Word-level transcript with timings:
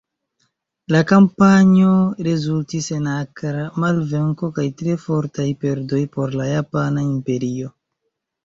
La 0.93 1.01
kampanjo 1.11 1.91
rezultis 2.27 2.87
en 2.97 3.09
akra 3.11 3.67
malvenko 3.83 4.49
kaj 4.57 4.65
tre 4.81 4.97
fortaj 5.05 5.47
perdoj 5.67 6.03
por 6.17 6.35
la 6.41 6.49
Japana 6.57 7.09
Imperio. 7.13 7.73